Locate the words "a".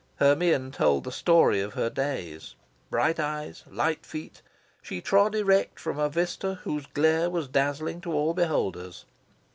5.99-6.09